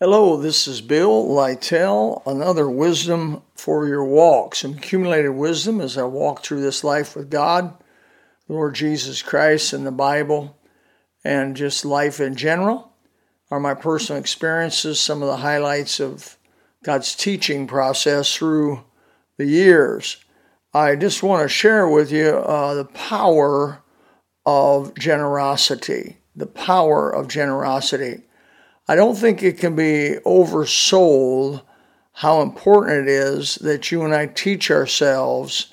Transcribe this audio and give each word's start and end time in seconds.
Hello, 0.00 0.36
this 0.36 0.66
is 0.66 0.80
Bill 0.80 1.24
Lytell, 1.24 2.26
another 2.26 2.68
wisdom 2.68 3.42
for 3.54 3.86
your 3.86 4.04
walk. 4.04 4.56
Some 4.56 4.72
accumulated 4.72 5.30
wisdom 5.30 5.80
as 5.80 5.96
I 5.96 6.02
walk 6.02 6.42
through 6.42 6.62
this 6.62 6.82
life 6.82 7.14
with 7.14 7.30
God, 7.30 7.72
Lord 8.48 8.74
Jesus 8.74 9.22
Christ, 9.22 9.72
and 9.72 9.86
the 9.86 9.92
Bible, 9.92 10.58
and 11.24 11.56
just 11.56 11.84
life 11.84 12.18
in 12.18 12.34
general 12.34 12.90
are 13.52 13.60
my 13.60 13.74
personal 13.74 14.20
experiences, 14.20 14.98
some 14.98 15.22
of 15.22 15.28
the 15.28 15.36
highlights 15.36 16.00
of 16.00 16.38
God's 16.82 17.14
teaching 17.14 17.68
process 17.68 18.34
through 18.34 18.82
the 19.36 19.46
years. 19.46 20.16
I 20.74 20.96
just 20.96 21.22
want 21.22 21.44
to 21.44 21.48
share 21.48 21.86
with 21.86 22.10
you 22.10 22.30
uh, 22.30 22.74
the 22.74 22.84
power 22.86 23.80
of 24.44 24.98
generosity. 24.98 26.16
The 26.34 26.46
power 26.46 27.08
of 27.14 27.28
generosity. 27.28 28.24
I 28.86 28.96
don't 28.96 29.16
think 29.16 29.42
it 29.42 29.58
can 29.58 29.74
be 29.74 30.16
oversold 30.26 31.62
how 32.12 32.42
important 32.42 33.08
it 33.08 33.08
is 33.08 33.56
that 33.56 33.90
you 33.90 34.02
and 34.02 34.14
I 34.14 34.26
teach 34.26 34.70
ourselves 34.70 35.72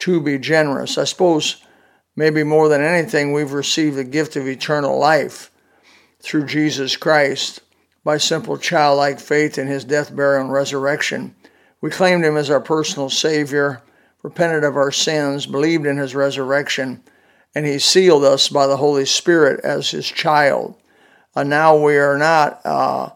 to 0.00 0.20
be 0.20 0.38
generous. 0.38 0.98
I 0.98 1.04
suppose 1.04 1.62
maybe 2.16 2.42
more 2.42 2.68
than 2.68 2.80
anything, 2.80 3.32
we've 3.32 3.52
received 3.52 3.96
the 3.96 4.04
gift 4.04 4.36
of 4.36 4.48
eternal 4.48 4.98
life 4.98 5.50
through 6.20 6.46
Jesus 6.46 6.96
Christ 6.96 7.60
by 8.04 8.16
simple 8.16 8.56
childlike 8.56 9.20
faith 9.20 9.58
in 9.58 9.66
his 9.66 9.84
death, 9.84 10.14
burial, 10.14 10.44
and 10.44 10.52
resurrection. 10.52 11.34
We 11.80 11.90
claimed 11.90 12.24
him 12.24 12.36
as 12.36 12.50
our 12.50 12.60
personal 12.60 13.10
Savior, 13.10 13.82
repented 14.22 14.64
of 14.64 14.76
our 14.76 14.90
sins, 14.90 15.44
believed 15.44 15.86
in 15.86 15.98
his 15.98 16.14
resurrection, 16.14 17.02
and 17.54 17.66
he 17.66 17.78
sealed 17.78 18.24
us 18.24 18.48
by 18.48 18.66
the 18.66 18.78
Holy 18.78 19.04
Spirit 19.04 19.60
as 19.62 19.90
his 19.90 20.06
child. 20.06 20.74
And 21.36 21.50
now 21.50 21.76
we 21.76 21.98
are 21.98 22.16
not 22.16 22.64
uh, 22.64 23.10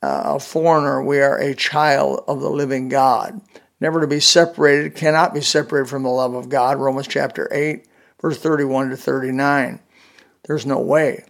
a 0.00 0.38
foreigner, 0.38 1.02
we 1.02 1.20
are 1.20 1.38
a 1.38 1.54
child 1.54 2.22
of 2.28 2.40
the 2.40 2.50
living 2.50 2.88
God. 2.88 3.40
Never 3.80 4.00
to 4.00 4.06
be 4.06 4.20
separated, 4.20 4.94
cannot 4.94 5.34
be 5.34 5.40
separated 5.40 5.90
from 5.90 6.04
the 6.04 6.08
love 6.08 6.34
of 6.34 6.48
God. 6.48 6.78
Romans 6.78 7.08
chapter 7.08 7.48
8, 7.52 7.86
verse 8.22 8.38
31 8.38 8.90
to 8.90 8.96
39. 8.96 9.80
There's 10.44 10.64
no 10.64 10.78
way. 10.78 11.24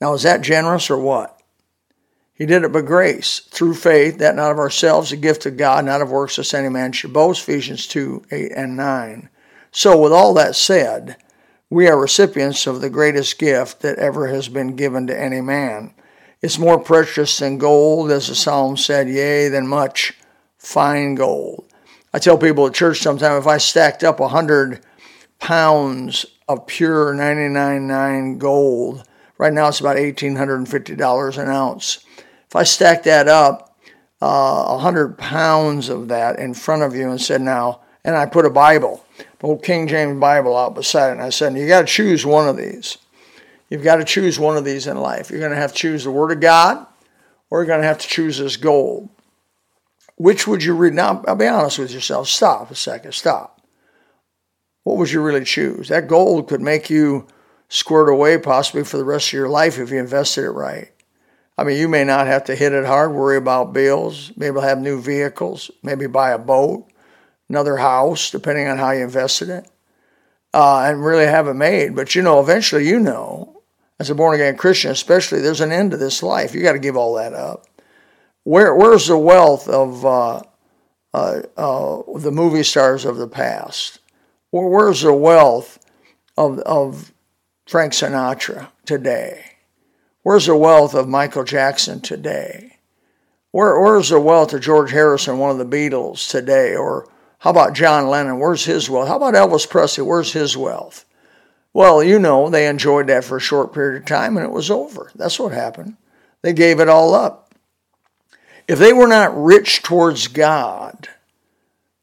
Now, 0.00 0.12
is 0.12 0.22
that 0.24 0.42
generous 0.42 0.90
or 0.90 0.98
what? 0.98 1.40
He 2.34 2.44
did 2.44 2.64
it 2.64 2.72
by 2.72 2.82
grace, 2.82 3.38
through 3.38 3.74
faith, 3.74 4.18
that 4.18 4.34
not 4.34 4.50
of 4.50 4.58
ourselves, 4.58 5.12
a 5.12 5.16
gift 5.16 5.46
of 5.46 5.56
God, 5.56 5.84
not 5.84 6.02
of 6.02 6.10
works, 6.10 6.38
lest 6.38 6.54
any 6.54 6.68
man 6.68 6.92
should 6.92 7.12
boast. 7.12 7.42
Ephesians 7.42 7.86
2 7.86 8.24
8 8.30 8.52
and 8.54 8.76
9. 8.76 9.28
So, 9.70 9.98
with 9.98 10.12
all 10.12 10.34
that 10.34 10.56
said, 10.56 11.16
we 11.72 11.88
are 11.88 11.98
recipients 11.98 12.66
of 12.66 12.82
the 12.82 12.90
greatest 12.90 13.38
gift 13.38 13.80
that 13.80 13.98
ever 13.98 14.26
has 14.26 14.46
been 14.46 14.76
given 14.76 15.06
to 15.06 15.18
any 15.18 15.40
man. 15.40 15.94
It's 16.42 16.58
more 16.58 16.78
precious 16.78 17.38
than 17.38 17.56
gold, 17.56 18.10
as 18.10 18.28
the 18.28 18.34
psalm 18.34 18.76
said, 18.76 19.08
yea, 19.08 19.48
than 19.48 19.66
much 19.66 20.12
fine 20.58 21.14
gold. 21.14 21.64
I 22.12 22.18
tell 22.18 22.36
people 22.36 22.66
at 22.66 22.74
church 22.74 23.00
sometimes 23.00 23.40
if 23.40 23.46
I 23.46 23.56
stacked 23.56 24.04
up 24.04 24.20
a 24.20 24.28
hundred 24.28 24.84
pounds 25.38 26.26
of 26.46 26.66
pure 26.66 27.14
99.9 27.14 28.36
gold, 28.36 29.08
right 29.38 29.52
now 29.52 29.68
it's 29.68 29.80
about 29.80 29.96
$1,850 29.96 31.38
an 31.38 31.48
ounce. 31.48 32.04
If 32.48 32.54
I 32.54 32.64
stacked 32.64 33.04
that 33.04 33.28
up, 33.28 33.78
uh, 34.20 34.26
a 34.26 34.74
uh, 34.74 34.78
hundred 34.78 35.16
pounds 35.16 35.88
of 35.88 36.08
that 36.08 36.38
in 36.38 36.52
front 36.52 36.82
of 36.82 36.94
you 36.94 37.08
and 37.08 37.18
said, 37.18 37.40
now, 37.40 37.80
and 38.04 38.14
I 38.14 38.26
put 38.26 38.44
a 38.44 38.50
Bible 38.50 39.06
old 39.42 39.62
King 39.62 39.88
James 39.88 40.18
Bible 40.20 40.56
out 40.56 40.74
beside 40.74 41.08
it, 41.08 41.12
and 41.12 41.22
I 41.22 41.30
said, 41.30 41.56
You 41.56 41.66
got 41.66 41.80
to 41.82 41.86
choose 41.86 42.24
one 42.24 42.48
of 42.48 42.56
these. 42.56 42.98
You've 43.68 43.82
got 43.82 43.96
to 43.96 44.04
choose 44.04 44.38
one 44.38 44.56
of 44.56 44.64
these 44.64 44.86
in 44.86 44.98
life. 44.98 45.30
You're 45.30 45.40
going 45.40 45.52
to 45.52 45.56
have 45.56 45.72
to 45.72 45.78
choose 45.78 46.04
the 46.04 46.10
Word 46.10 46.30
of 46.30 46.40
God, 46.40 46.86
or 47.50 47.60
you're 47.60 47.66
going 47.66 47.80
to 47.80 47.86
have 47.86 47.98
to 47.98 48.08
choose 48.08 48.38
this 48.38 48.56
gold. 48.56 49.08
Which 50.16 50.46
would 50.46 50.62
you 50.62 50.74
read? 50.74 50.94
Now, 50.94 51.24
I'll 51.26 51.36
be 51.36 51.46
honest 51.46 51.78
with 51.78 51.90
yourself. 51.90 52.28
Stop 52.28 52.70
a 52.70 52.74
second. 52.74 53.12
Stop. 53.12 53.60
What 54.84 54.98
would 54.98 55.10
you 55.10 55.22
really 55.22 55.44
choose? 55.44 55.88
That 55.88 56.08
gold 56.08 56.48
could 56.48 56.60
make 56.60 56.90
you 56.90 57.26
squirt 57.68 58.08
away 58.08 58.36
possibly 58.38 58.84
for 58.84 58.98
the 58.98 59.04
rest 59.04 59.28
of 59.28 59.32
your 59.32 59.48
life 59.48 59.78
if 59.78 59.90
you 59.90 59.98
invested 59.98 60.44
it 60.44 60.50
right. 60.50 60.90
I 61.56 61.64
mean, 61.64 61.78
you 61.78 61.88
may 61.88 62.04
not 62.04 62.26
have 62.26 62.44
to 62.44 62.54
hit 62.54 62.72
it 62.72 62.84
hard, 62.84 63.12
worry 63.12 63.36
about 63.36 63.72
bills, 63.72 64.32
maybe 64.36 64.60
have 64.60 64.80
new 64.80 65.00
vehicles, 65.00 65.70
maybe 65.82 66.06
buy 66.06 66.30
a 66.30 66.38
boat, 66.38 66.86
another 67.52 67.76
house, 67.76 68.30
depending 68.30 68.66
on 68.66 68.78
how 68.78 68.92
you 68.92 69.04
invested 69.04 69.50
it, 69.50 69.68
uh, 70.54 70.84
and 70.86 71.04
really 71.04 71.26
have 71.26 71.48
it 71.48 71.54
made. 71.54 71.94
But 71.94 72.14
you 72.14 72.22
know, 72.22 72.40
eventually, 72.40 72.88
you 72.88 72.98
know, 72.98 73.62
as 74.00 74.08
a 74.08 74.14
born 74.14 74.34
again 74.34 74.56
Christian, 74.56 74.90
especially, 74.90 75.42
there's 75.42 75.60
an 75.60 75.70
end 75.70 75.90
to 75.90 75.98
this 75.98 76.22
life. 76.22 76.54
You 76.54 76.62
got 76.62 76.72
to 76.72 76.78
give 76.78 76.96
all 76.96 77.14
that 77.16 77.34
up. 77.34 77.66
Where 78.44 78.74
where's 78.74 79.06
the 79.06 79.18
wealth 79.18 79.68
of 79.68 80.04
uh, 80.04 80.42
uh, 81.12 81.42
uh, 81.58 82.02
the 82.16 82.32
movie 82.32 82.62
stars 82.62 83.04
of 83.04 83.18
the 83.18 83.28
past? 83.28 83.98
Where, 84.50 84.66
where's 84.66 85.02
the 85.02 85.12
wealth 85.12 85.78
of 86.38 86.58
of 86.60 87.12
Frank 87.66 87.92
Sinatra 87.92 88.68
today? 88.86 89.44
Where's 90.22 90.46
the 90.46 90.56
wealth 90.56 90.94
of 90.94 91.06
Michael 91.06 91.44
Jackson 91.44 92.00
today? 92.00 92.78
Where, 93.50 93.78
where's 93.78 94.08
the 94.08 94.20
wealth 94.20 94.54
of 94.54 94.62
George 94.62 94.92
Harrison, 94.92 95.38
one 95.38 95.50
of 95.50 95.58
the 95.58 95.76
Beatles 95.76 96.30
today, 96.30 96.74
or 96.74 97.11
how 97.42 97.50
about 97.50 97.72
John 97.72 98.06
Lennon? 98.06 98.38
Where's 98.38 98.64
his 98.64 98.88
wealth? 98.88 99.08
How 99.08 99.16
about 99.16 99.34
Elvis 99.34 99.68
Presley? 99.68 100.04
Where's 100.04 100.32
his 100.32 100.56
wealth? 100.56 101.04
Well, 101.72 102.00
you 102.00 102.20
know, 102.20 102.48
they 102.48 102.68
enjoyed 102.68 103.08
that 103.08 103.24
for 103.24 103.36
a 103.36 103.40
short 103.40 103.74
period 103.74 104.00
of 104.00 104.06
time 104.06 104.36
and 104.36 104.46
it 104.46 104.52
was 104.52 104.70
over. 104.70 105.10
That's 105.16 105.40
what 105.40 105.50
happened. 105.50 105.96
They 106.42 106.52
gave 106.52 106.78
it 106.78 106.88
all 106.88 107.16
up. 107.16 107.52
If 108.68 108.78
they 108.78 108.92
were 108.92 109.08
not 109.08 109.36
rich 109.36 109.82
towards 109.82 110.28
God, 110.28 111.08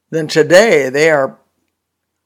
then 0.10 0.28
today 0.28 0.90
they 0.90 1.10
are 1.10 1.40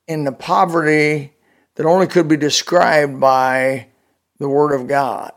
in 0.07 0.23
the 0.23 0.31
poverty 0.31 1.33
that 1.75 1.85
only 1.85 2.07
could 2.07 2.27
be 2.27 2.35
described 2.35 3.19
by 3.19 3.89
the 4.39 4.49
Word 4.49 4.73
of 4.73 4.87
God. 4.87 5.33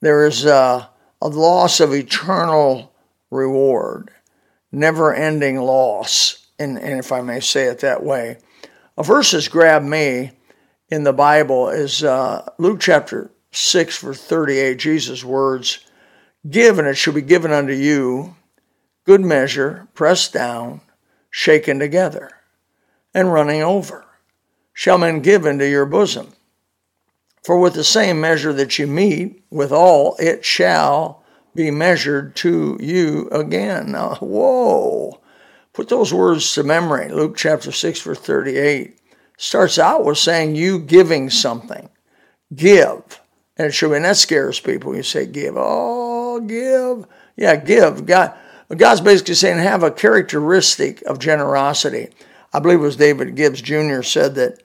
There 0.00 0.28
is 0.28 0.44
a, 0.44 0.88
a 1.20 1.26
loss 1.26 1.80
of 1.80 1.92
eternal 1.92 2.92
reward, 3.32 4.12
never 4.70 5.12
ending 5.12 5.58
loss 5.58 6.43
and, 6.58 6.78
and 6.78 6.98
if 6.98 7.12
I 7.12 7.20
may 7.20 7.40
say 7.40 7.64
it 7.64 7.80
that 7.80 8.02
way. 8.02 8.38
A 8.96 9.02
verse 9.02 9.32
that's 9.32 9.48
grabbed 9.48 9.86
me 9.86 10.32
in 10.88 11.04
the 11.04 11.12
Bible 11.12 11.68
is 11.68 12.04
uh, 12.04 12.48
Luke 12.58 12.80
chapter 12.80 13.30
6, 13.52 13.98
verse 13.98 14.22
38, 14.22 14.78
Jesus' 14.78 15.24
words 15.24 15.80
Give, 16.48 16.78
and 16.78 16.86
it 16.86 16.94
shall 16.94 17.14
be 17.14 17.22
given 17.22 17.52
unto 17.52 17.72
you, 17.72 18.36
good 19.04 19.22
measure, 19.22 19.88
pressed 19.94 20.32
down, 20.32 20.82
shaken 21.30 21.78
together, 21.78 22.30
and 23.14 23.32
running 23.32 23.62
over, 23.62 24.04
shall 24.74 24.98
men 24.98 25.20
give 25.20 25.46
into 25.46 25.66
your 25.66 25.86
bosom. 25.86 26.34
For 27.42 27.58
with 27.58 27.74
the 27.74 27.84
same 27.84 28.20
measure 28.20 28.52
that 28.52 28.78
you 28.78 28.86
mete 28.86 29.42
withal, 29.50 30.16
it 30.18 30.44
shall 30.44 31.22
be 31.54 31.70
measured 31.70 32.36
to 32.36 32.78
you 32.80 33.28
again. 33.30 33.92
Now, 33.92 34.16
whoa. 34.16 35.20
Put 35.74 35.88
those 35.88 36.14
words 36.14 36.54
to 36.54 36.62
memory. 36.62 37.08
Luke 37.08 37.36
chapter 37.36 37.72
6, 37.72 38.00
verse 38.00 38.20
38 38.20 38.96
starts 39.36 39.76
out 39.76 40.04
with 40.04 40.18
saying, 40.18 40.54
You 40.54 40.78
giving 40.78 41.28
something. 41.30 41.90
Give. 42.54 43.20
And 43.56 43.66
it 43.66 43.72
should 43.72 43.90
be, 43.90 43.96
and 43.96 44.04
that 44.04 44.16
scares 44.16 44.60
people. 44.60 44.94
You 44.94 45.02
say, 45.02 45.26
Give. 45.26 45.54
Oh, 45.58 46.38
give. 46.40 47.06
Yeah, 47.36 47.56
give. 47.56 48.06
God, 48.06 48.34
God's 48.74 49.00
basically 49.00 49.34
saying, 49.34 49.58
Have 49.58 49.82
a 49.82 49.90
characteristic 49.90 51.02
of 51.02 51.18
generosity. 51.18 52.10
I 52.52 52.60
believe 52.60 52.78
it 52.78 52.82
was 52.82 52.96
David 52.96 53.34
Gibbs 53.34 53.60
Jr. 53.60 54.02
said 54.02 54.36
that 54.36 54.62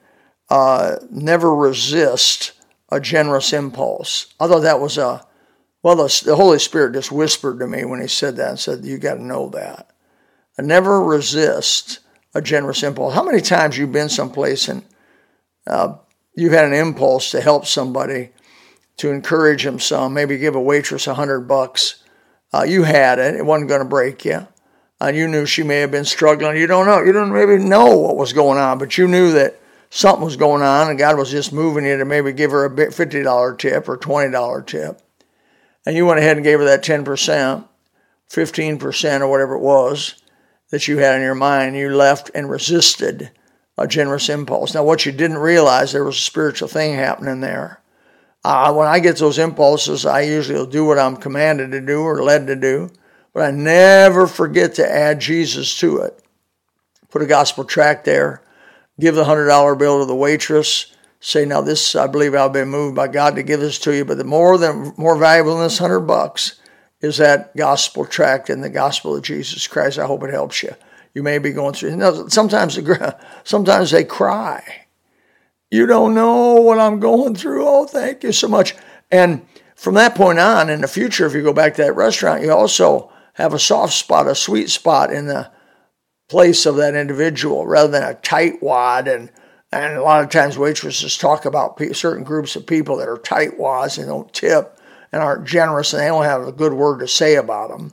uh, 0.48 0.96
never 1.10 1.52
resist 1.52 2.52
a 2.88 3.00
generous 3.00 3.52
impulse. 3.52 4.32
I 4.38 4.46
thought 4.46 4.60
that 4.60 4.80
was 4.80 4.96
a, 4.96 5.26
well, 5.82 5.96
the, 5.96 6.22
the 6.24 6.36
Holy 6.36 6.60
Spirit 6.60 6.92
just 6.92 7.10
whispered 7.10 7.58
to 7.58 7.66
me 7.66 7.84
when 7.84 8.00
he 8.00 8.06
said 8.06 8.36
that 8.36 8.50
and 8.50 8.58
said, 8.60 8.84
You 8.84 8.98
got 8.98 9.14
to 9.14 9.24
know 9.24 9.48
that 9.50 9.89
never 10.60 11.02
resist 11.02 12.00
a 12.34 12.40
generous 12.40 12.82
impulse. 12.82 13.14
How 13.14 13.24
many 13.24 13.40
times 13.40 13.76
you've 13.76 13.92
been 13.92 14.08
someplace 14.08 14.68
and 14.68 14.82
uh, 15.66 15.94
you've 16.34 16.52
had 16.52 16.64
an 16.64 16.72
impulse 16.72 17.30
to 17.32 17.40
help 17.40 17.66
somebody, 17.66 18.30
to 18.96 19.10
encourage 19.10 19.64
them 19.64 19.78
some, 19.78 20.14
maybe 20.14 20.38
give 20.38 20.54
a 20.54 20.60
waitress 20.60 21.06
a 21.06 21.14
hundred 21.14 21.42
bucks. 21.42 22.02
Uh, 22.52 22.64
you 22.64 22.82
had 22.82 23.18
it; 23.18 23.36
it 23.36 23.44
wasn't 23.46 23.68
going 23.68 23.80
to 23.80 23.88
break 23.88 24.24
you, 24.24 24.46
and 25.00 25.16
you 25.16 25.28
knew 25.28 25.46
she 25.46 25.62
may 25.62 25.78
have 25.78 25.90
been 25.90 26.04
struggling. 26.04 26.56
You 26.56 26.66
don't 26.66 26.86
know; 26.86 27.02
you 27.02 27.12
don't 27.12 27.32
maybe 27.32 27.62
know 27.62 27.96
what 27.96 28.16
was 28.16 28.32
going 28.32 28.58
on, 28.58 28.78
but 28.78 28.98
you 28.98 29.06
knew 29.06 29.32
that 29.32 29.60
something 29.90 30.24
was 30.24 30.36
going 30.36 30.62
on, 30.62 30.90
and 30.90 30.98
God 30.98 31.16
was 31.16 31.30
just 31.30 31.52
moving 31.52 31.84
you 31.84 31.96
to 31.98 32.04
maybe 32.04 32.32
give 32.32 32.50
her 32.50 32.64
a 32.64 32.92
fifty 32.92 33.22
dollar 33.22 33.54
tip 33.54 33.88
or 33.88 33.96
twenty 33.96 34.32
dollar 34.32 34.62
tip, 34.62 35.00
and 35.86 35.96
you 35.96 36.06
went 36.06 36.18
ahead 36.18 36.36
and 36.36 36.44
gave 36.44 36.58
her 36.58 36.64
that 36.64 36.82
ten 36.82 37.04
percent, 37.04 37.66
fifteen 38.28 38.78
percent, 38.78 39.22
or 39.22 39.28
whatever 39.28 39.54
it 39.54 39.60
was 39.60 40.20
that 40.70 40.88
you 40.88 40.98
had 40.98 41.16
in 41.16 41.22
your 41.22 41.34
mind, 41.34 41.76
you 41.76 41.94
left 41.94 42.30
and 42.34 42.48
resisted 42.48 43.30
a 43.76 43.86
generous 43.86 44.28
impulse. 44.28 44.74
Now, 44.74 44.84
what 44.84 45.04
you 45.06 45.12
didn't 45.12 45.38
realize, 45.38 45.92
there 45.92 46.04
was 46.04 46.16
a 46.16 46.20
spiritual 46.20 46.68
thing 46.68 46.94
happening 46.94 47.40
there. 47.40 47.80
Uh, 48.44 48.72
when 48.72 48.86
I 48.86 49.00
get 49.00 49.16
those 49.16 49.38
impulses, 49.38 50.06
I 50.06 50.22
usually 50.22 50.58
will 50.58 50.66
do 50.66 50.84
what 50.84 50.98
I'm 50.98 51.16
commanded 51.16 51.72
to 51.72 51.80
do 51.80 52.00
or 52.00 52.22
led 52.22 52.46
to 52.46 52.56
do, 52.56 52.90
but 53.32 53.42
I 53.42 53.50
never 53.50 54.26
forget 54.26 54.74
to 54.74 54.90
add 54.90 55.20
Jesus 55.20 55.76
to 55.78 55.98
it. 55.98 56.22
Put 57.10 57.22
a 57.22 57.26
gospel 57.26 57.64
tract 57.64 58.04
there, 58.04 58.42
give 58.98 59.14
the 59.14 59.24
hundred 59.24 59.46
dollar 59.48 59.74
bill 59.74 60.00
to 60.00 60.06
the 60.06 60.14
waitress, 60.14 60.94
say, 61.18 61.44
"Now 61.44 61.60
this, 61.60 61.94
I 61.94 62.06
believe 62.06 62.34
I've 62.34 62.52
been 62.52 62.68
moved 62.68 62.96
by 62.96 63.08
God 63.08 63.34
to 63.36 63.42
give 63.42 63.60
this 63.60 63.78
to 63.80 63.94
you, 63.94 64.04
but 64.04 64.16
the 64.16 64.24
more 64.24 64.56
than 64.56 64.94
more 64.96 65.16
valuable 65.16 65.54
than 65.54 65.64
this 65.64 65.78
hundred 65.78 66.00
bucks 66.00 66.59
is 67.00 67.16
that 67.16 67.56
gospel 67.56 68.04
tract 68.04 68.50
and 68.50 68.62
the 68.62 68.70
gospel 68.70 69.16
of 69.16 69.22
Jesus 69.22 69.66
Christ. 69.66 69.98
I 69.98 70.06
hope 70.06 70.22
it 70.22 70.30
helps 70.30 70.62
you. 70.62 70.74
You 71.14 71.22
may 71.22 71.38
be 71.38 71.50
going 71.50 71.74
through. 71.74 71.96
You 71.96 72.28
sometimes, 72.28 72.78
sometimes 73.44 73.90
they 73.90 74.04
cry 74.04 74.86
you 75.70 75.86
don't 75.86 76.14
know 76.14 76.54
what 76.54 76.78
I'm 76.78 76.98
going 76.98 77.34
through. 77.34 77.66
Oh, 77.66 77.86
thank 77.86 78.24
you 78.24 78.32
so 78.32 78.48
much. 78.48 78.74
And 79.10 79.46
from 79.76 79.94
that 79.94 80.14
point 80.14 80.38
on, 80.38 80.68
in 80.68 80.80
the 80.80 80.88
future, 80.88 81.26
if 81.26 81.34
you 81.34 81.42
go 81.42 81.52
back 81.52 81.74
to 81.74 81.82
that 81.82 81.96
restaurant, 81.96 82.42
you 82.42 82.52
also 82.52 83.10
have 83.34 83.54
a 83.54 83.58
soft 83.58 83.92
spot, 83.92 84.26
a 84.26 84.34
sweet 84.34 84.68
spot 84.68 85.12
in 85.12 85.26
the 85.26 85.50
place 86.28 86.66
of 86.66 86.76
that 86.76 86.94
individual 86.94 87.66
rather 87.66 87.90
than 87.90 88.02
a 88.02 88.14
tight 88.14 88.62
wad. 88.62 89.06
And, 89.06 89.30
and 89.72 89.96
a 89.96 90.02
lot 90.02 90.24
of 90.24 90.30
times 90.30 90.58
waitresses 90.58 91.16
talk 91.16 91.44
about 91.44 91.80
certain 91.94 92.24
groups 92.24 92.56
of 92.56 92.66
people 92.66 92.96
that 92.96 93.08
are 93.08 93.18
tight 93.18 93.58
wads 93.58 93.96
and 93.96 94.08
don't 94.08 94.32
tip 94.32 94.76
and 95.12 95.22
aren't 95.22 95.46
generous 95.46 95.92
and 95.92 96.02
they 96.02 96.06
don't 96.06 96.24
have 96.24 96.46
a 96.46 96.52
good 96.52 96.72
word 96.72 97.00
to 97.00 97.08
say 97.08 97.36
about 97.36 97.70
them. 97.70 97.92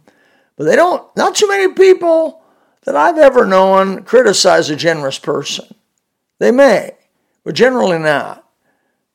But 0.56 0.66
they 0.66 0.76
don't, 0.76 1.04
not 1.16 1.36
too 1.36 1.48
many 1.48 1.74
people 1.74 2.44
that 2.86 2.96
I've 2.96 3.18
ever 3.18 3.46
known 3.46 4.04
criticize 4.04 4.70
a 4.70 4.76
generous 4.76 5.20
person. 5.20 5.74
They 6.40 6.52
may, 6.52 6.92
but 7.44 7.56
generally 7.56 8.00
not. 8.00 8.44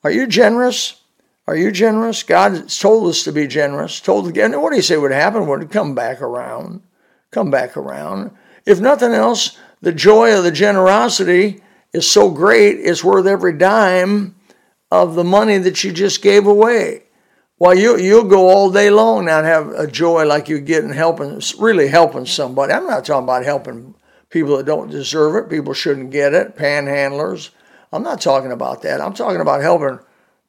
Are 0.05 0.11
you 0.11 0.27
generous? 0.27 1.01
Are 1.47 1.57
you 1.57 1.73
generous? 1.73 2.23
God 2.23 2.69
told 2.69 3.09
us 3.09 3.25
to 3.25 3.33
be 3.33 3.47
generous. 3.47 4.01
Told 4.01 4.29
again, 4.29 4.61
what 4.61 4.71
do 4.71 4.77
you 4.77 4.83
say 4.83 4.97
would 4.97 5.13
happen? 5.13 5.47
Would 5.47 5.63
it 5.63 5.71
come 5.71 5.95
back 5.95 6.21
around? 6.21 6.83
Come 7.31 7.51
back 7.51 7.77
around. 7.77 8.31
If 8.65 8.81
nothing 8.81 9.13
else, 9.13 9.59
the 9.81 9.93
joy 9.93 10.37
of 10.37 10.45
the 10.45 10.53
generosity 10.53 11.63
is 11.93 12.09
so 12.09 12.31
great, 12.31 12.79
it's 12.79 13.05
worth 13.05 13.27
every 13.27 13.57
dime 13.59 14.37
of 14.91 15.15
the 15.15 15.25
money 15.25 15.59
that 15.59 15.83
you 15.83 15.93
just 15.93 16.23
gave 16.23 16.47
away. 16.47 17.05
Well, 17.63 17.79
you 17.79 17.97
you'll 17.97 18.25
go 18.25 18.49
all 18.49 18.73
day 18.73 18.91
long 18.91 19.27
now 19.27 19.39
and 19.39 19.47
have 19.47 19.69
a 19.69 19.87
joy 19.87 20.25
like 20.25 20.49
you 20.49 20.59
get 20.59 20.83
in 20.83 20.91
helping, 20.91 21.41
really 21.61 21.87
helping 21.87 22.27
somebody. 22.27 22.73
I'm 22.73 22.89
not 22.89 23.05
talking 23.05 23.23
about 23.23 23.45
helping 23.45 23.95
people 24.31 24.57
that 24.57 24.67
don't 24.67 24.91
deserve 24.91 25.37
it. 25.37 25.49
People 25.49 25.73
shouldn't 25.73 26.11
get 26.11 26.35
it. 26.35 26.57
Panhandlers, 26.57 27.51
I'm 27.93 28.03
not 28.03 28.21
talking 28.21 28.51
about 28.51 28.83
that. 28.83 29.01
I'm 29.01 29.15
talking 29.15 29.41
about 29.41 29.63
helping 29.63 30.01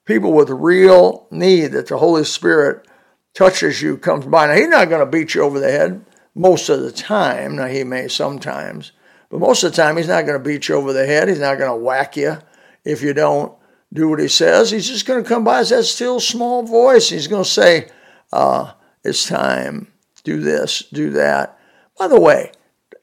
people 0.06 0.34
with 0.34 0.50
real 0.50 1.28
need 1.30 1.74
that 1.74 1.86
the 1.86 2.00
Holy 2.00 2.24
Spirit 2.24 2.88
touches 3.36 3.80
you, 3.80 3.96
comes 3.96 4.26
by. 4.26 4.48
Now, 4.48 4.56
He's 4.56 4.68
not 4.70 4.90
going 4.90 5.06
to 5.06 5.12
beat 5.12 5.36
you 5.36 5.44
over 5.44 5.60
the 5.60 5.70
head 5.70 6.04
most 6.34 6.68
of 6.68 6.82
the 6.82 6.92
time. 6.92 7.58
Now, 7.58 7.68
He 7.68 7.84
may 7.84 8.08
sometimes, 8.08 8.92
but 9.30 9.40
most 9.40 9.64
of 9.64 9.72
the 9.72 9.76
time, 9.80 9.98
He's 9.98 10.08
not 10.08 10.26
going 10.26 10.40
to 10.40 10.44
beat 10.44 10.68
you 10.68 10.74
over 10.74 10.92
the 10.92 11.06
head. 11.06 11.28
He's 11.28 11.38
not 11.38 11.60
going 11.60 11.70
to 11.70 11.86
whack 11.86 12.18
you 12.18 12.40
if 12.84 13.04
you 13.04 13.14
don't 13.14 13.56
do 13.94 14.10
what 14.10 14.20
He 14.20 14.28
says. 14.28 14.72
He's 14.72 14.88
just 14.88 15.06
going 15.06 15.24
to 15.24 15.30
come 15.30 15.44
by 15.44 15.60
as 15.60 15.70
that 15.70 15.84
still 15.84 16.20
small 16.20 16.64
voice. 16.64 17.10
He's 17.10 17.28
going 17.28 17.44
to 17.44 17.50
say, 17.50 17.90
uh, 18.32 18.74
It's 19.04 19.28
time. 19.28 19.94
Do 20.24 20.40
this, 20.40 20.84
do 20.92 21.12
that. 21.12 21.60
By 22.00 22.08
the 22.08 22.20
way, 22.20 22.52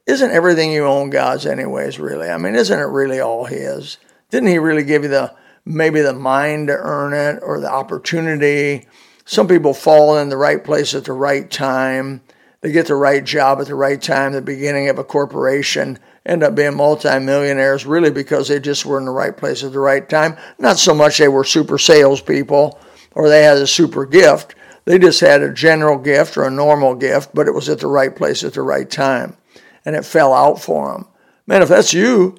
isn't 0.07 0.31
everything 0.31 0.71
you 0.71 0.85
own 0.85 1.11
God's, 1.11 1.45
anyways, 1.45 1.99
really? 1.99 2.29
I 2.29 2.37
mean, 2.37 2.55
isn't 2.55 2.79
it 2.79 2.83
really 2.83 3.19
all 3.19 3.45
His? 3.45 3.97
Didn't 4.31 4.49
he 4.49 4.57
really 4.57 4.83
give 4.83 5.03
you 5.03 5.09
the 5.09 5.35
maybe 5.65 6.01
the 6.01 6.13
mind 6.13 6.69
to 6.69 6.73
earn 6.73 7.13
it 7.13 7.41
or 7.43 7.59
the 7.59 7.71
opportunity? 7.71 8.87
Some 9.25 9.47
people 9.47 9.73
fall 9.73 10.17
in 10.17 10.29
the 10.29 10.37
right 10.37 10.63
place 10.63 10.95
at 10.95 11.05
the 11.05 11.13
right 11.13 11.49
time. 11.51 12.21
They 12.61 12.71
get 12.71 12.87
the 12.87 12.95
right 12.95 13.23
job 13.23 13.59
at 13.59 13.67
the 13.67 13.75
right 13.75 14.01
time, 14.01 14.31
the 14.31 14.41
beginning 14.41 14.87
of 14.89 14.97
a 14.97 15.03
corporation, 15.03 15.99
end 16.25 16.43
up 16.43 16.55
being 16.55 16.75
multimillionaires 16.75 17.85
really 17.85 18.11
because 18.11 18.47
they 18.47 18.59
just 18.59 18.85
were 18.85 18.99
in 18.99 19.05
the 19.05 19.11
right 19.11 19.35
place 19.35 19.63
at 19.63 19.71
the 19.71 19.79
right 19.79 20.07
time. 20.07 20.37
Not 20.59 20.77
so 20.77 20.93
much 20.93 21.17
they 21.17 21.27
were 21.27 21.43
super 21.43 21.77
salespeople 21.77 22.79
or 23.13 23.29
they 23.29 23.43
had 23.43 23.57
a 23.57 23.67
super 23.67 24.05
gift. 24.05 24.55
They 24.85 24.99
just 24.99 25.19
had 25.19 25.41
a 25.41 25.53
general 25.53 25.97
gift 25.97 26.37
or 26.37 26.43
a 26.43 26.51
normal 26.51 26.95
gift, 26.95 27.33
but 27.33 27.47
it 27.47 27.53
was 27.53 27.69
at 27.69 27.79
the 27.79 27.87
right 27.87 28.15
place 28.15 28.43
at 28.43 28.53
the 28.53 28.61
right 28.61 28.89
time. 28.89 29.37
And 29.85 29.95
it 29.95 30.05
fell 30.05 30.33
out 30.33 30.61
for 30.61 30.93
them. 30.93 31.07
Man, 31.47 31.61
if 31.61 31.69
that's 31.69 31.93
you, 31.93 32.35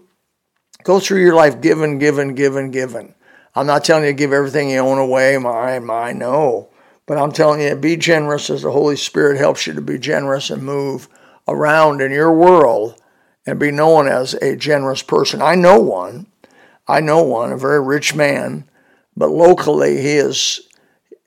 Go 0.82 0.98
through 0.98 1.22
your 1.22 1.34
life 1.34 1.60
giving, 1.60 1.98
giving, 1.98 2.34
giving, 2.34 2.70
giving. 2.70 3.14
I'm 3.54 3.66
not 3.66 3.84
telling 3.84 4.04
you 4.04 4.10
to 4.10 4.16
give 4.16 4.32
everything 4.32 4.70
you 4.70 4.78
own 4.78 4.98
away, 4.98 5.38
my, 5.38 5.78
my, 5.78 6.12
no. 6.12 6.70
But 7.06 7.18
I'm 7.18 7.32
telling 7.32 7.60
you, 7.60 7.74
be 7.76 7.96
generous 7.96 8.50
as 8.50 8.62
the 8.62 8.72
Holy 8.72 8.96
Spirit 8.96 9.38
helps 9.38 9.66
you 9.66 9.74
to 9.74 9.80
be 9.80 9.98
generous 9.98 10.50
and 10.50 10.62
move 10.62 11.08
around 11.46 12.00
in 12.00 12.10
your 12.10 12.32
world 12.32 13.00
and 13.46 13.58
be 13.58 13.70
known 13.70 14.06
as 14.06 14.34
a 14.34 14.56
generous 14.56 15.02
person. 15.02 15.42
I 15.42 15.54
know 15.54 15.78
one. 15.80 16.26
I 16.86 17.00
know 17.00 17.22
one, 17.22 17.52
a 17.52 17.56
very 17.56 17.80
rich 17.80 18.14
man, 18.14 18.68
but 19.16 19.30
locally 19.30 20.00
he 20.02 20.12
is. 20.12 20.60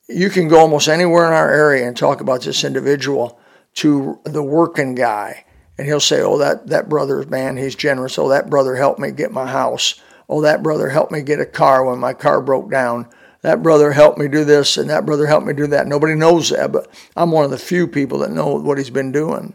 You 0.07 0.29
can 0.29 0.47
go 0.47 0.59
almost 0.59 0.87
anywhere 0.87 1.27
in 1.27 1.33
our 1.33 1.51
area 1.51 1.87
and 1.87 1.95
talk 1.95 2.21
about 2.21 2.41
this 2.41 2.63
individual 2.63 3.39
to 3.75 4.19
the 4.23 4.43
working 4.43 4.95
guy 4.95 5.45
and 5.77 5.87
he'll 5.87 5.99
say, 5.99 6.21
"Oh, 6.21 6.37
that 6.37 6.67
that 6.67 6.89
brother, 6.89 7.23
man, 7.25 7.57
he's 7.57 7.75
generous. 7.75 8.17
Oh, 8.17 8.29
that 8.29 8.49
brother 8.49 8.75
helped 8.75 8.99
me 8.99 9.11
get 9.11 9.31
my 9.31 9.45
house. 9.45 9.95
Oh, 10.29 10.41
that 10.41 10.63
brother 10.63 10.89
helped 10.89 11.11
me 11.11 11.21
get 11.21 11.39
a 11.39 11.45
car 11.45 11.85
when 11.85 11.99
my 11.99 12.13
car 12.13 12.41
broke 12.41 12.71
down. 12.71 13.07
That 13.41 13.61
brother 13.61 13.91
helped 13.91 14.17
me 14.17 14.27
do 14.27 14.43
this, 14.43 14.77
and 14.77 14.89
that 14.89 15.05
brother 15.05 15.27
helped 15.27 15.45
me 15.45 15.53
do 15.53 15.67
that." 15.67 15.87
Nobody 15.87 16.15
knows 16.15 16.49
that, 16.49 16.71
but 16.71 16.87
I'm 17.15 17.31
one 17.31 17.45
of 17.45 17.51
the 17.51 17.57
few 17.57 17.87
people 17.87 18.19
that 18.19 18.31
know 18.31 18.55
what 18.55 18.77
he's 18.77 18.89
been 18.89 19.11
doing. 19.11 19.53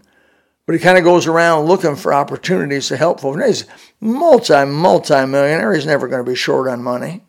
But 0.70 0.78
he 0.78 0.84
kind 0.84 0.98
of 0.98 1.02
goes 1.02 1.26
around 1.26 1.66
looking 1.66 1.96
for 1.96 2.14
opportunities 2.14 2.86
to 2.86 2.96
help 2.96 3.18
folks. 3.18 3.44
he's 3.44 3.64
multi 4.00 4.64
multi 4.64 5.26
millionaire. 5.26 5.74
He's 5.74 5.84
never 5.84 6.06
going 6.06 6.24
to 6.24 6.30
be 6.30 6.36
short 6.36 6.68
on 6.68 6.80
money, 6.80 7.24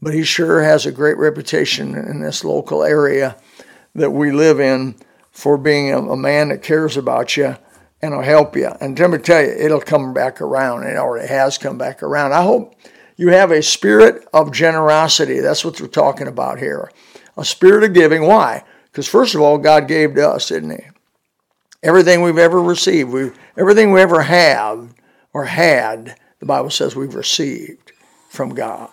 but 0.00 0.14
he 0.14 0.22
sure 0.22 0.62
has 0.62 0.86
a 0.86 0.92
great 0.92 1.16
reputation 1.16 1.96
in 1.96 2.20
this 2.20 2.44
local 2.44 2.84
area 2.84 3.36
that 3.96 4.12
we 4.12 4.30
live 4.30 4.60
in 4.60 4.94
for 5.32 5.58
being 5.58 5.90
a, 5.90 5.98
a 5.98 6.16
man 6.16 6.50
that 6.50 6.62
cares 6.62 6.96
about 6.96 7.36
you 7.36 7.56
and 8.00 8.12
it'll 8.12 8.22
help 8.22 8.54
you. 8.54 8.68
And 8.80 8.96
let 9.00 9.10
me 9.10 9.18
tell 9.18 9.42
you, 9.42 9.50
it'll 9.50 9.80
come 9.80 10.14
back 10.14 10.40
around. 10.40 10.84
It 10.84 10.96
already 10.96 11.26
has 11.26 11.58
come 11.58 11.76
back 11.76 12.04
around. 12.04 12.34
I 12.34 12.44
hope 12.44 12.76
you 13.16 13.30
have 13.30 13.50
a 13.50 13.64
spirit 13.64 14.28
of 14.32 14.52
generosity. 14.52 15.40
That's 15.40 15.64
what 15.64 15.80
we're 15.80 15.88
talking 15.88 16.28
about 16.28 16.60
here. 16.60 16.88
A 17.36 17.44
spirit 17.44 17.82
of 17.82 17.94
giving. 17.94 18.28
Why? 18.28 18.62
Because 18.92 19.08
first 19.08 19.34
of 19.34 19.40
all, 19.40 19.58
God 19.58 19.88
gave 19.88 20.14
to 20.14 20.28
us, 20.28 20.46
didn't 20.50 20.70
He? 20.70 20.93
Everything 21.84 22.22
we've 22.22 22.38
ever 22.38 22.60
received, 22.60 23.10
we 23.10 23.30
everything 23.58 23.92
we 23.92 24.00
ever 24.00 24.22
have 24.22 24.94
or 25.34 25.44
had, 25.44 26.16
the 26.40 26.46
Bible 26.46 26.70
says 26.70 26.96
we've 26.96 27.14
received 27.14 27.92
from 28.30 28.54
God. 28.54 28.90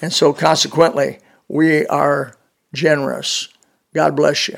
And 0.00 0.12
so 0.12 0.32
consequently, 0.32 1.18
we 1.48 1.84
are 1.88 2.36
generous. 2.72 3.48
God 3.92 4.14
bless 4.14 4.46
you. 4.46 4.56